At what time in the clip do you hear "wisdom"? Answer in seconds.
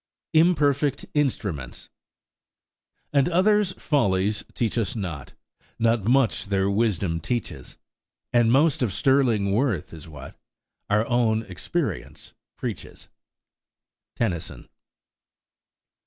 6.71-7.19